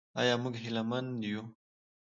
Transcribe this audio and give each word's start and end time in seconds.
آیا 0.19 0.33
موږ 0.43 0.53
هیله 0.63 0.83
مند 0.89 1.09
یو؟ 1.29 1.41